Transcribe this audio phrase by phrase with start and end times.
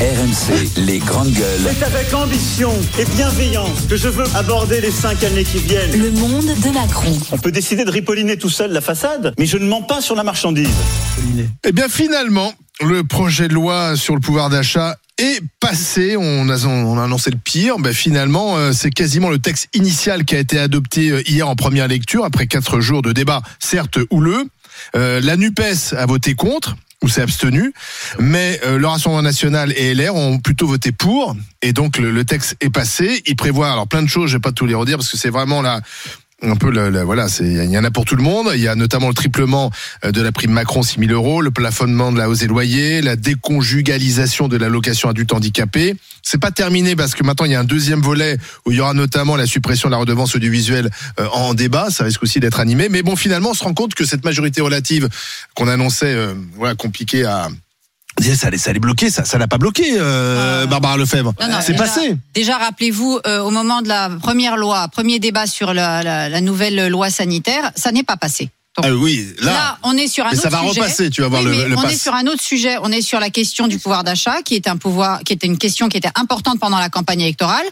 [0.00, 1.60] RMC, les grandes gueules.
[1.78, 5.92] C'est avec ambition et bienveillance que je veux aborder les cinq années qui viennent.
[5.92, 7.16] Le monde de Macron.
[7.30, 10.16] On peut décider de ripolliner tout seul la façade, mais je ne mens pas sur
[10.16, 10.74] la marchandise.
[11.64, 16.16] Eh bien, finalement, le projet de loi sur le pouvoir d'achat est passé.
[16.18, 17.78] On a, on a annoncé le pire.
[17.78, 21.54] Ben, finalement, euh, c'est quasiment le texte initial qui a été adopté euh, hier en
[21.54, 24.44] première lecture, après quatre jours de débat, certes houleux.
[24.96, 27.72] Euh, la NUPES a voté contre ou s'est abstenu,
[28.18, 32.56] mais euh, le Rassemblement national et LR ont plutôt voté pour, et donc le, texte
[32.60, 33.22] est passé.
[33.26, 35.28] Il prévoit alors plein de choses, je vais pas tout les redire parce que c'est
[35.28, 35.82] vraiment là
[36.50, 38.50] un peu le, voilà, il y en a pour tout le monde.
[38.54, 39.70] Il y a notamment le triplement
[40.04, 43.02] euh, de la prime Macron 6 000 euros, le plafonnement de la hausse des loyers,
[43.02, 45.96] la déconjugalisation de l'allocation adulte handicapé.
[46.22, 48.80] C'est pas terminé parce que maintenant il y a un deuxième volet où il y
[48.80, 50.90] aura notamment la suppression de la redevance audiovisuelle
[51.20, 51.90] euh, en débat.
[51.90, 52.88] Ça risque aussi d'être animé.
[52.88, 55.08] Mais bon, finalement, on se rend compte que cette majorité relative
[55.54, 57.48] qu'on annonçait, euh, voilà, compliquée à
[58.20, 61.32] ça allait, ça allait bloquer, ça, ça l'a pas bloqué, euh, Barbara Lefebvre.
[61.62, 62.16] C'est passé.
[62.34, 66.40] Déjà, rappelez-vous, euh, au moment de la première loi, premier débat sur la, la- la
[66.40, 68.50] nouvelle loi sanitaire, ça n'est pas passé.
[68.76, 70.80] Donc, Ah oui, là, là, on est sur un mais autre ça va sujet.
[70.80, 71.92] repasser, tu vas voir Oui, le, le on pass.
[71.94, 72.76] est sur un autre sujet.
[72.82, 75.58] On est sur la question du pouvoir d'achat, qui est un pouvoir, qui était une
[75.58, 77.64] question qui était importante pendant la campagne électorale.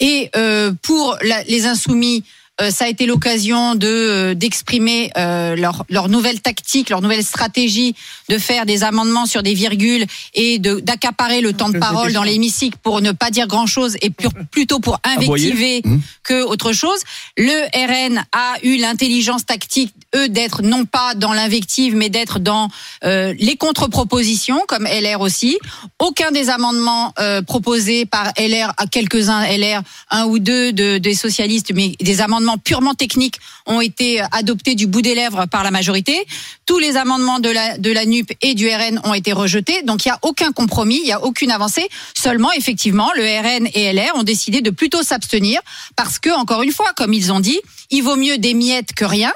[0.00, 2.22] Et euh, pour la- les insoumis,
[2.60, 7.96] ça a été l'occasion de euh, d'exprimer euh, leur leur nouvelle tactique, leur nouvelle stratégie
[8.28, 12.22] de faire des amendements sur des virgules et de d'accaparer le temps de parole dans
[12.22, 14.10] l'hémicycle pour ne pas dire grand chose et
[14.50, 15.82] plutôt pour invectiver
[16.22, 17.00] que autre chose.
[17.36, 22.68] Le RN a eu l'intelligence tactique eux d'être non pas dans l'invective mais d'être dans
[23.04, 25.58] euh, les contre-propositions comme LR aussi.
[25.98, 31.14] Aucun des amendements euh, proposés par LR à quelques-uns LR, un ou deux de, des
[31.14, 35.70] socialistes mais des amendements purement techniques ont été adoptés du bout des lèvres par la
[35.70, 36.26] majorité.
[36.66, 39.82] Tous les amendements de la de la NUP et du RN ont été rejetés.
[39.82, 41.88] Donc il y a aucun compromis, il y a aucune avancée.
[42.16, 45.60] Seulement effectivement, le RN et LR ont décidé de plutôt s'abstenir
[45.96, 49.04] parce que encore une fois, comme ils ont dit, il vaut mieux des miettes que
[49.04, 49.32] rien.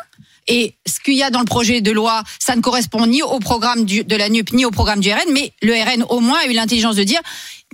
[0.49, 3.39] Et ce qu'il y a dans le projet de loi, ça ne correspond ni au
[3.39, 6.39] programme du, de la NUP ni au programme du RN, mais le RN au moins
[6.45, 7.21] a eu l'intelligence de dire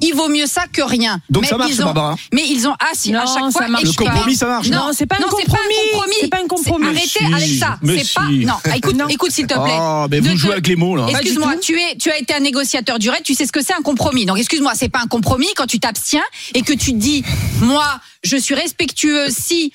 [0.03, 1.21] il vaut mieux ça que rien.
[1.31, 3.59] Donc mais ça marche, ils ont, Barbara Mais ils ont assis Non, à chaque ça
[3.59, 3.69] fois.
[3.69, 4.69] marche Le compromis, ça marche.
[4.69, 5.75] Non, c'est pas un non, c'est pas compromis.
[5.75, 6.15] un compromis.
[6.21, 6.87] C'est pas un compromis.
[6.87, 7.79] Arrêtez avec ça.
[7.85, 8.29] C'est pas.
[8.29, 9.79] Non, écoute, écoute s'il te plaît.
[9.79, 11.07] Ah, mais vous jouez avec les mots là.
[11.09, 13.75] Excuse-moi, tu es, tu as été un négociateur du RAID, tu sais ce que c'est
[13.75, 14.27] un compromis.
[14.27, 16.25] Donc excuse-moi, c'est pas un compromis quand tu t'abstiens
[16.55, 17.25] et que tu dis,
[17.61, 17.87] moi,
[18.25, 19.73] je suis respectueux si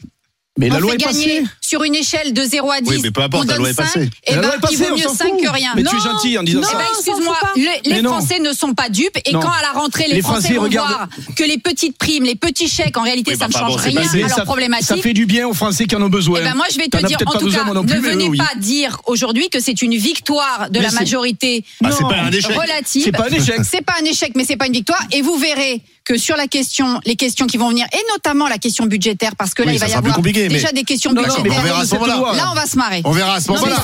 [0.57, 1.51] Mais on la loi fait est gagner passée.
[1.69, 3.69] Sur une échelle de 0 à 10, Oui, mais peu importe, on la donne loi
[3.69, 4.09] est 5, passée.
[4.25, 5.41] et La ben, loi est passée, il vaut mieux s'en 5 fout.
[5.43, 5.71] que rien.
[5.75, 6.67] Mais tu es Non, gentil en disant non.
[6.67, 6.77] Eh ça.
[6.79, 8.09] ben, s'en excuse-moi, le- les non.
[8.09, 9.39] Français ne sont pas dupes et Non.
[9.39, 12.23] quand à la rentrée les, Les Français, Français vont regardent- voir que les petites primes,
[12.23, 14.23] les petits chèques, en réalité, Oui, ça bah, ne bah, bon, change rien passé.
[14.23, 14.87] à ça, leur problématique.
[14.87, 16.39] ça fait du bien aux Français qui en ont besoin.
[16.41, 18.51] Eh ben moi, je vais te dire, peut-être en tout cas, non ne venez pas
[18.57, 22.51] dire aujourd'hui que c'est une victoire de la majorité Bah, c'est pas un échec.
[22.57, 23.03] relative.
[23.05, 23.59] C'est pas un échec.
[23.63, 25.01] C'est pas un échec, mais c'est pas une victoire.
[25.11, 28.57] Et vous verrez que sur la question, les questions qui vont venir, et notamment la
[28.57, 31.11] question budgétaire, parce que là, Oui, il va ça y avoir mais- déjà des questions
[31.13, 31.58] Non, non, budgétaires.
[31.59, 32.33] On verra à ce moment-là.
[32.35, 33.01] Là, on va se marrer.
[33.05, 33.75] On verra à ce moment-là.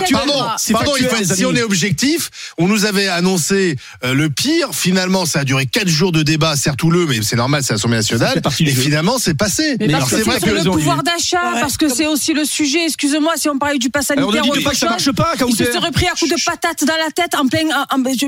[0.71, 4.69] Pardon, il faut- si on est objectif, on nous avait annoncé euh, le pire.
[4.73, 7.97] Finalement, ça a duré quatre jours de débat, certes houleux, mais c'est normal, c'est l'Assemblée
[7.97, 8.41] nationale.
[8.59, 9.75] Et finalement, c'est passé.
[9.79, 12.85] Mais c'est vrai que le pouvoir d'achat, parce que c'est aussi le sujet.
[12.85, 15.33] Excusez-moi, si on parlait du pass sanitaire ne dites autre pas que ça marche pas,
[15.37, 17.59] quand il vous se serait pris un coup de patate dans la tête en plein.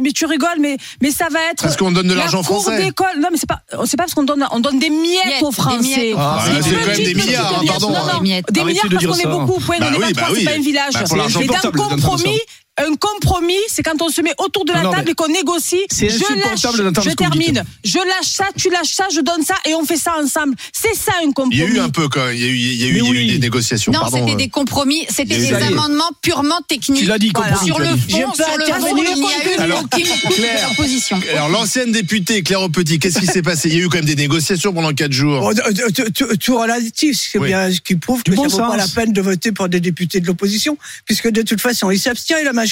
[0.02, 1.64] mais tu rigoles, mais mais ça va être.
[1.64, 2.84] Parce qu'on donne de la l'argent cour français.
[2.84, 3.19] d'école.
[3.19, 3.59] Non, mais c'est pas.
[3.85, 6.14] C'est pas parce qu'on donne on donne des miettes Miettes, aux des Français.
[6.18, 7.90] Ah, c'est quand même des milliards, pardon.
[7.91, 8.19] Non, non,
[8.52, 9.36] Des milliards de parce qu'on est.
[9.45, 9.71] beaucoup.
[9.71, 10.39] Bah on est oui, pas bah trois, oui.
[10.39, 10.93] c'est pas un village.
[10.93, 12.07] Bah, pour l'argent Mais d'un portable, d'entendre ça.
[12.07, 12.39] compromis.
[12.79, 15.27] Un compromis, c'est quand on se met autour de la Non, non, table et qu'on
[15.27, 15.81] négocie.
[15.91, 17.63] c'est Je insupportable lâche, je termine.
[17.83, 20.53] Je lâche ça, tu lâches ça, je donne ça et on fait ça ensemble.
[20.71, 21.61] C'est ça un Il y compromis.
[21.63, 22.35] a eu un peu quand même.
[22.35, 23.31] Il y a eu, il y a eu, Mais il y a eu oui.
[23.33, 23.91] des négociations.
[23.91, 24.35] Non, c'était euh.
[24.35, 27.01] des compromis, c'était des amendements purement techniques.
[27.01, 30.05] Tu l'as dit, compromis, Sur le fond, sur le fond, il n'y a eu aucune
[30.71, 31.19] opposition.
[31.33, 33.69] Alors l'ancienne députée Claire Petit, qu'est-ce qui s'est passé?
[33.69, 35.41] Il y a eu quand même des négociations pendant quatre jours.
[35.43, 37.47] Oh, euh, tout- tout- relatif, ce qui, est Oui.
[37.47, 40.19] bien, ce qui prouve que ça vaut pas la peine de voter pour des députés
[40.19, 42.66] de l'opposition, puisque de toute façon, il s'abstient et la majorité,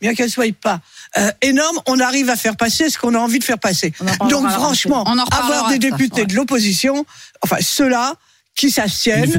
[0.00, 0.80] bien qu'elle soit pas
[1.18, 3.92] euh, énorme, on arrive à faire passer ce qu'on a envie de faire passer.
[4.28, 6.26] Donc franchement, avoir des députés ouais.
[6.26, 7.04] de l'opposition,
[7.42, 8.14] enfin ceux-là
[8.56, 9.38] qui Ne s'abstiennent,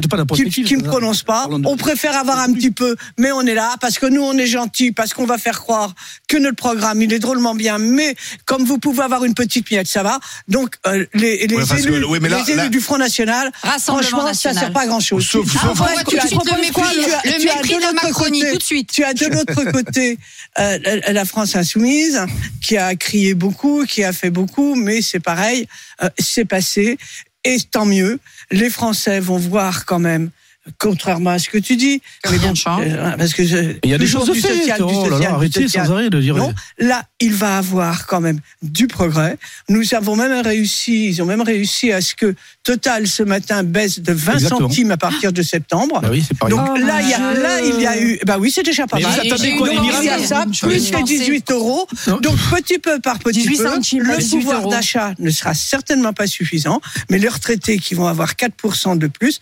[0.64, 1.46] qui, ne prononcent pas.
[1.64, 4.46] On préfère avoir un petit peu, mais on est là parce que nous on est
[4.48, 5.94] gentils, parce qu'on va faire croire
[6.28, 8.16] que notre programme il est drôlement bien, mais
[8.46, 10.18] comme vous pouvez avoir une petite miette, ça va.
[10.48, 12.80] Donc euh, les, les Ouais, parce que- élus, oui, mais là- les élus là- du
[12.80, 14.54] Front National, franchement, national.
[14.56, 15.24] ça sert pas à grand chose.
[15.24, 16.82] Sauf- sauf- Après, tu, tu te mépris,
[17.24, 18.90] le mépris de Macronie tout de suite.
[18.92, 20.18] Tu as de l'autre côté
[20.58, 22.20] euh, la- la France insoumise
[22.60, 25.68] qui a crié beaucoup, qui a fait beaucoup, mais c'est pareil,
[26.02, 26.98] euh, c'est passé
[27.44, 28.18] et tant mieux.
[28.50, 30.30] Les Français vont voir quand même
[30.78, 32.00] contrairement à ce que tu dis.
[32.30, 32.52] Mais bon.
[32.80, 34.56] Euh, parce que je- Il y a des choses du faites.
[34.58, 35.86] social, du Oh là là, social, du arrêtez social.
[35.86, 36.36] sans arrêt de dire.
[36.36, 39.38] Non, là, il va avoir quand même du progrès.
[39.68, 43.98] Nous avons même réussi, ils ont même réussi à ce que Total ce matin baisse
[43.98, 44.68] de 20 Exactement.
[44.68, 45.98] centimes à partir de septembre.
[46.00, 46.48] Bah oui, c'est pas.
[46.48, 47.42] Donc Oh, là, il y a, Dieu.
[47.42, 49.10] là, il y a eu, bah oui, c'est déjà pas mal.
[49.10, 51.88] vous attendez quoi, donc il y a ça, plus les 18 euros.
[52.06, 56.12] Donc petit peu par petit 18 peu, centimes, le 18 pouvoir d'achat ne sera certainement
[56.12, 56.80] pas suffisant,
[57.10, 59.40] mais les retraités qui vont avoir 4% de plus,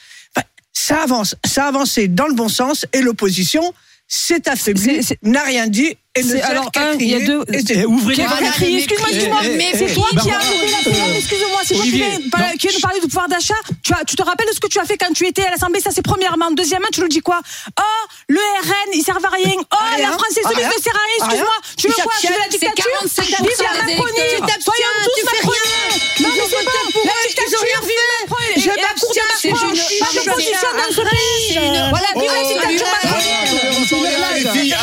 [0.72, 3.74] ça avance, ça a avancé dans le bon sens et l'opposition
[4.06, 7.86] s'est affaiblie, n'a rien dit et ne alors, un, il y a deux- et tout.
[7.86, 11.16] ouvrez les crier Excuse-moi, excuse-moi, Eh, mais eh, c'est toi qui as levé la parole.
[11.16, 13.54] Excuse-moi, c'est toi qui viens nous parler du pouvoir d'achat.
[13.84, 15.50] Tu, as- tu te rappelles de ce que tu as fait quand tu étais à
[15.50, 16.50] l'Assemblée Ça, c'est premièrement.
[16.50, 17.40] Deuxièmement, tu nous dis quoi?
[17.78, 17.82] Oh,
[18.28, 19.54] le RN, il sert à rien.
[19.54, 20.10] Oh, rien.
[20.10, 20.66] la France est Ah, rien.
[20.66, 21.18] ne sert à rien.
[21.20, 21.58] Ah, Excuse-moi.
[21.62, 21.74] rien.
[21.78, 22.12] Tu veux quoi?
[22.20, 22.84] Tu veux la dictature?
[23.06, 24.34] 45% Vive la Macronie.
[24.66, 25.98] Soyons tous Tu fais Macroniens rien.
[26.20, 28.18] Non, mais c'est pour La dictature, rien vive fait.
[28.26, 31.54] Macron Je m'abstiens, c'est une- Pas je position dans ce pays.
[31.94, 32.90] Voilà, vive la Oh, dictature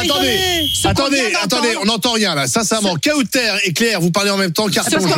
[0.10, 0.40] attendez,
[0.86, 2.48] attendez, attendez, on n'entend rien là.
[2.48, 5.10] Sincèrement, Kauter et Claire, vous parlez en même temps, carton jaune.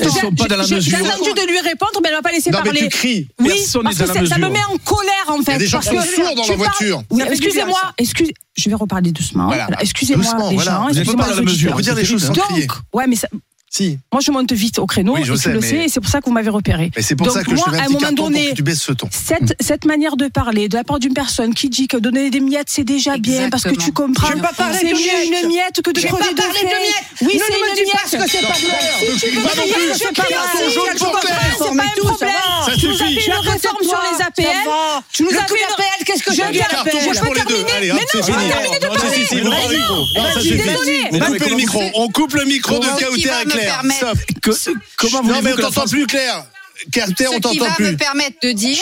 [0.00, 1.06] Elles sont pas dans la j'ai- j'ai mesure.
[1.14, 2.80] attendu de lui répondre, mais elle m'a pas laissé Non mais parler.
[2.80, 3.28] tu cries.
[3.38, 4.50] Oui, Personne parce que ça me mesure.
[4.50, 5.42] met en colère en fait.
[5.48, 7.02] Il y a des gens qui sont sourds dans parles- voiture.
[7.30, 7.92] Excusez-moi, ça.
[7.98, 9.50] excuse, je vais reparler doucement.
[9.80, 10.70] Excusez-moi Doucement, les voilà.
[10.72, 10.86] gens.
[10.88, 11.76] Vous n'êtes pas dans la mesure.
[11.76, 12.66] peut dire les choses sans Donc, crier.
[12.92, 13.28] ouais, mais ça-
[13.74, 13.98] Si.
[14.12, 15.88] moi je monte vite au créneau, Oui, je et sais, tu le mais- sais, et
[15.88, 16.90] c'est pour ça que vous m'avez repéré.
[16.94, 18.16] Mais c'est pour Donc, ça que je moi, mets à un un petit moment carton
[18.16, 19.08] pour donné, que tu baisses ce ton.
[19.10, 22.40] cette, cette manière de parler de la part d'une personne qui dit que donner des
[22.40, 24.08] miettes c'est déjà bien parce que tu Exactement.
[24.08, 24.28] comprends.
[24.28, 25.42] Je pas parler c'est de mieux miettes.
[25.44, 26.76] une miette que de Je crever pas de parler de faim.
[26.84, 27.06] miettes.
[27.22, 27.96] Oui, Ne c'est une miette.
[28.12, 29.08] que c'est pas vrai.
[29.08, 29.48] Si tu veux plus.
[29.96, 32.30] je crie aussi, je comprends, c'est pas un ça problème.
[32.66, 33.14] Ça Tu nous as suffit.
[33.14, 34.56] fait Je suis à une réforme sur les APL.
[35.14, 37.64] Tu nous as fait une d'APL, qu'est-ce que Je je viens- je peux terminer.
[37.80, 39.24] Mais non, je peux terminer de parler.
[40.44, 41.08] désolé.
[41.12, 41.82] On non, mais coupe le micro.
[41.94, 43.74] On coupe le micro de Kauter va me Claire.
[43.80, 44.18] permettre- Stop.
[44.42, 46.44] Que- Comment Non mais on t'entend plus Claire.
[46.92, 47.92] Kauter, on Ce qui t'entend va plus.
[47.92, 48.78] me permettre de dire.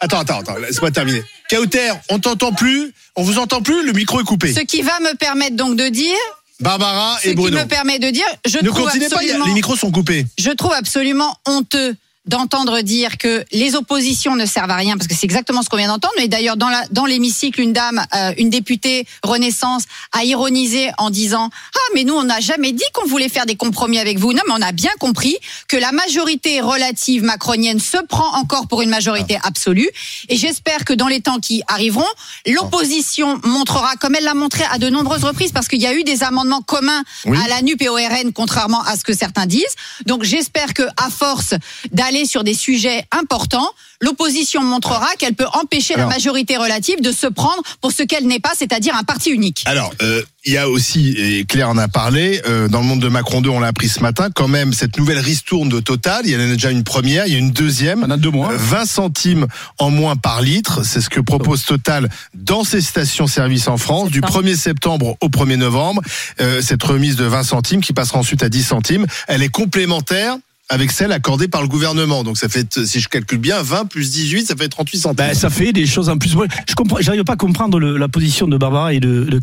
[0.00, 1.22] Attends, attends, attends, laisse-moi terminer.
[1.50, 4.52] Kauter, on t'entend plus, on vous entend plus, le micro est coupé.
[4.52, 6.16] Ce qui va me permettre donc de dire.
[6.60, 7.58] Barbara Ce et qui Bruno.
[7.58, 8.26] me permet de dire.
[8.46, 10.24] Je Ne trouve continuez pas, absolument- les micros sont coupés.
[10.38, 11.96] je trouve absolument honteux
[12.26, 15.76] d'entendre dire que les oppositions ne servent à rien parce que c'est exactement ce qu'on
[15.76, 20.22] vient d'entendre mais d'ailleurs dans la dans l'hémicycle une dame euh, une députée Renaissance a
[20.24, 23.98] ironisé en disant ah mais nous on n'a jamais dit qu'on voulait faire des compromis
[23.98, 25.36] avec vous non mais on a bien compris
[25.66, 29.88] que la majorité relative macronienne se prend encore pour une majorité absolue.
[30.28, 32.04] Et j'espère que dans les temps qui arriveront
[32.46, 36.04] l'opposition montrera comme elle l'a montré à de nombreuses reprises parce qu'il y a eu
[36.04, 37.38] des amendements communs Oui.
[37.44, 39.74] à la NUP et au RN contrairement à ce que certains disent.
[40.06, 41.54] Donc j'espère que à force
[41.90, 43.68] d'aller sur des sujets importants,
[44.00, 46.08] l'opposition montrera qu'elle peut empêcher Alors.
[46.08, 49.62] la majorité relative de se prendre pour ce qu'elle n'est pas, c'est-à-dire un parti unique.
[49.66, 53.00] Alors, euh, il y a aussi, et Claire en a parlé, euh, dans le monde
[53.00, 56.22] de Macron 2, on l'a appris ce matin, quand même, cette nouvelle ristourne de Total,
[56.24, 58.00] il y en a déjà une première, il y a une deuxième.
[58.00, 58.52] Pendant deux mois.
[58.52, 59.46] Euh, 20 centimes
[59.78, 64.20] en moins par litre, c'est ce que propose Total dans ses stations-service en France, du
[64.20, 66.02] 1er septembre au 1er novembre.
[66.40, 70.36] Euh, cette remise de 20 centimes qui passera ensuite à 10 centimes, elle est complémentaire
[70.68, 72.24] avec celle accordée par le gouvernement.
[72.24, 75.16] Donc ça fait, si je calcule bien, 20 plus 18, ça fait 38 centimes.
[75.16, 76.34] Ben, ça fait des choses en plus.
[76.68, 79.40] Je comprends, j'arrive pas à comprendre la position de Barbara et de, de.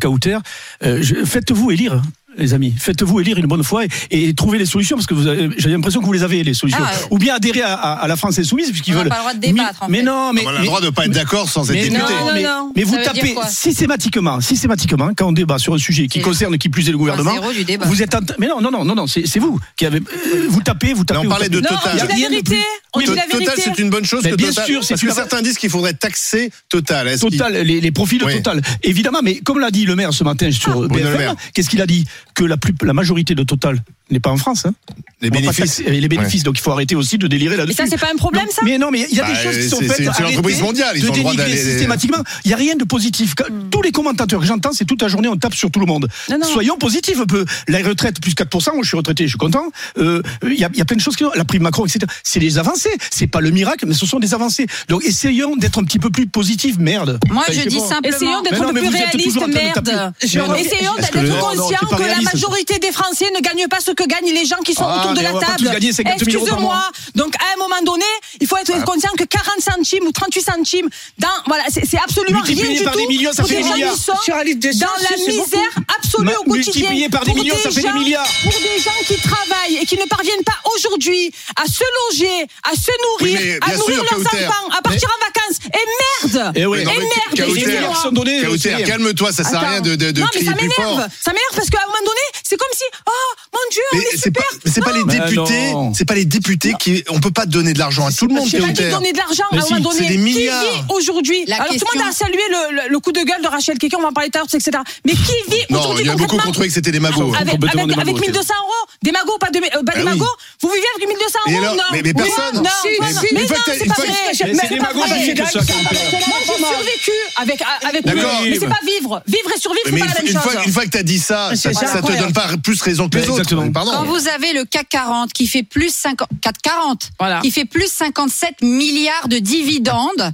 [0.82, 2.02] Euh, Faites-vous élire.
[2.38, 3.88] Les amis, faites-vous élire une bonne fois et,
[4.28, 6.54] et trouvez les solutions parce que vous avez- j'ai l'impression que vous les avez les
[6.54, 6.78] solutions.
[6.80, 7.06] Ah, ouais.
[7.10, 9.08] Ou bien adhérer à, à- à la France insoumise puisqu'ils On n'a veulent.
[9.10, 10.04] pas le droit de débattre, en mais fait.
[10.04, 11.98] non, mais, on a le droit de pas être d'accord sans être député.
[11.98, 12.72] Non, non, mais, non.
[12.76, 16.68] mais vous tapez systématiquement, systématiquement, quand on débat sur un sujet qui C'est concerne qui
[16.68, 17.86] plus est le gouvernement, zéro du débat.
[17.86, 20.46] vous êtes en- mais non, non, non, non, non, c'est c'est vous qui avez, euh,
[20.48, 21.18] vous tapez, vous tapez.
[21.20, 21.98] on vous parlait de Non, Total.
[22.10, 22.42] on dit la vérité.
[22.54, 22.58] plus.
[22.92, 24.94] On Oui, dit la Total, c'est une bonne chose Mais que bien Total, sûr, c'est
[24.94, 27.16] parce que certains disent qu'il faudrait taxer Total.
[27.18, 28.24] Total, les, profits de.
[28.24, 28.60] Total.
[28.82, 30.88] Évidemment, mais comme l'a dit le maire ce matin sur Maire.
[30.88, 32.04] BFM, qu'est-ce qu'il a dit?
[32.34, 34.66] Que la, plus, la majorité de Total n'est pas en France.
[34.66, 34.74] Hein.
[35.20, 35.76] les bénéfices.
[35.76, 36.42] taxer les bénéfices.
[36.42, 37.76] Donc il faut arrêter aussi de délirer Et là-dessus.
[37.76, 39.56] ça, c'est pas un problème, ça Mais non, mais il y a Bah, des choses
[39.56, 39.96] qui sont c'est- faites.
[39.98, 42.18] c'est- l'entreprise arrêtez mondiale, ils de ont le droit d'aller- systématiquement.
[42.44, 43.34] Il n'y a rien de positif.
[43.34, 45.86] Quand- Tous les commentateurs que j'entends, c'est toute la journée, on tape sur tout le
[45.86, 46.08] monde.
[46.30, 46.46] Non, non.
[46.46, 47.44] Soyons positifs un peu.
[47.68, 49.70] La retraite, plus 4%, moi je suis retraité, je suis content.
[49.98, 51.24] Euh, Il y, a, il y a plein de choses qui.
[51.36, 52.00] La prime Macron, etc.
[52.24, 52.90] C'est des avancées.
[53.10, 54.66] C'est pas le miracle, mais ce sont des avancées.
[54.88, 57.18] Donc essayons d'être un petit peu plus positifs, merde.
[57.30, 58.16] Moi, je dis simplement.
[58.16, 60.12] Essayons Mais d'être un peu mais plus réalistes, merde.
[60.22, 60.60] Mais.
[60.60, 62.34] Essayons d'être conscients que la réaliste.
[62.34, 65.14] majorité des Français ne gagnent pas ce que gagnent les gens qui sont Ah, autour
[65.14, 65.56] de la table.
[65.58, 66.90] tous gagner 50 000 euros par Excuse-moi.
[67.14, 68.04] Donc, à un moment donné,
[68.40, 72.54] il faut être conscient que 40 centimes ou 38 centimes dans, voilà, c'est absolument rien
[72.54, 73.00] Multiplié du par tout.
[73.00, 73.94] des millions, ça pour fait des gens milliards.
[73.94, 76.54] qui sont Sur dans la misère absolue Ma- au quotidien.
[76.90, 78.28] multiplié par des Pour millions, ça fait des milliards.
[78.42, 80.58] Pour des gens qui travaillent et qui ne parviennent pas
[80.88, 84.46] aujourd'hui à se loger, à se nourrir, Oui, à nourrir sûr, leurs Kauter.
[84.46, 85.58] enfants, à partir en vacances.
[85.66, 86.82] Et merde Eh ouais.
[86.82, 90.26] Et Non, mais merde Kauter, c'est- calme-toi, ça sert à rien de, de, de non,
[90.32, 90.84] mais crier ça plus fort.
[90.96, 91.10] m'énerve.
[91.22, 93.10] Ça m'énerve parce qu'à un moment donné, c'est comme si, oh
[93.52, 94.58] mon Dieu, on Mais est c'est pas, super.
[94.64, 97.78] mais c'est pas les députés, c'est pas les députés qui, on peut pas donner de
[97.78, 99.92] l'argent à tout le monde, J'ai pas dit de donner de l'argent à un moment
[99.92, 100.08] c'est donné.
[100.08, 100.62] des milliards.
[100.62, 103.42] Qui vit aujourd'hui Alors tout le monde a salué le, le- le coup de gueule
[103.42, 104.78] de Rachel Kéké, on va en parler tout à l'heure, etc.
[105.04, 106.92] Mais qui vit Non, aujourd'hui il y a beaucoup qui ont concrètement trouvé que c'était
[106.92, 107.32] des magots.
[107.34, 108.72] avec, complètement avec, des avec magots, 1200 euros,
[109.02, 110.04] des magots, pas, de, euh, pas Ah des oui.
[110.04, 110.34] magots,
[110.70, 112.56] vous vivez avec 1200 Et euros alors non, Mais- mais Oui, personne.
[112.62, 114.04] Non, Si, non, si, non, une mais fois non, que t'as- c'est une pas fois
[114.06, 114.14] vrai.
[114.14, 115.34] que- Mais c'est Mais des pas magots vrai.
[115.36, 115.90] parce que ça compte.
[115.90, 118.40] Moi, j'ai survécu avec, avec D'accord.
[118.44, 119.22] Mais c'est pas vivre.
[119.26, 120.62] Vivre et survivre, c'est Mais pas la une, même une fois, chose.
[120.66, 123.40] une fois que t'as dit ça, ça, te donne pas plus raison que les autres.
[123.40, 123.70] Exactement.
[123.72, 123.92] Pardon.
[123.92, 127.40] Quand vous avez le CAC 40 qui fait plus 50, 440, Voilà.
[127.40, 130.32] qui fait plus 57 milliards de dividendes,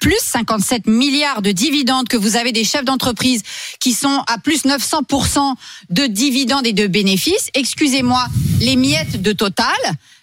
[0.00, 3.42] plus 57 milliards de dividendes que vous avez des chefs d'entreprise
[3.80, 5.54] qui sont à plus 900%
[5.90, 7.50] de dividendes et de bénéfices.
[7.54, 8.26] Excusez-moi,
[8.60, 9.68] les miettes de Total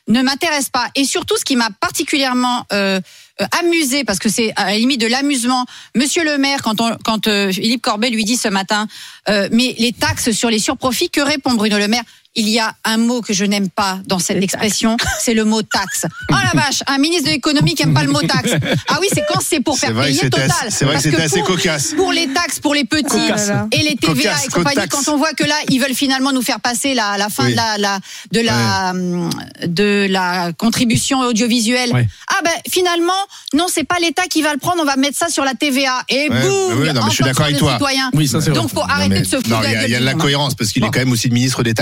[0.08, 0.88] ne m'intéressent pas.
[0.96, 3.00] Et surtout, ce qui m'a particulièrement euh,
[3.42, 7.52] euh, amusé, parce que c'est à la limite de l'amusement, Monsieur le maire, quand, euh,
[7.52, 8.88] Philippe Corbet lui dit ce matin,
[9.28, 12.04] mais les taxes sur les surprofits, que répond Bruno Le Maire?
[12.36, 15.62] Il y a un mot que je n'aime pas dans cette expression, c'est le mot
[15.64, 16.06] taxe.
[16.32, 18.52] Oh la vache, un ministre de l'économie qui aime pas le mot taxe.
[18.88, 20.50] Ah oui, c'est quand c'est pour faire payer Total.
[20.70, 21.94] c'est vrai que c'était assez pour- cocasse.
[21.96, 23.52] Pour les taxes, pour les petits Cocasse.
[23.72, 24.96] et les TVA Cocasse, et compagnie, cotaxe.
[25.06, 27.52] quand on voit que là, ils veulent finalement nous faire passer la, la fin Oui.
[27.52, 28.00] de la, la-
[28.32, 29.30] de la, hum,
[29.66, 31.92] de la contribution audiovisuelle.
[31.94, 32.08] Ouais.
[32.30, 33.12] Ah ben finalement,
[33.54, 36.04] non, c'est pas l'État qui va le prendre, on va mettre ça sur la TVA.
[36.10, 37.74] Et Ouais, boum, ouais, ouais, non, mais je suis d'accord avec les toi.
[37.74, 38.10] citoyens.
[38.14, 38.40] Oui, ça.
[38.40, 39.50] Donc faut Non, arrêter mais- de se foutre
[39.86, 41.74] il y a- de la cohérence parce qu'il est quand même aussi le ministre des
[41.74, 41.80] taxes.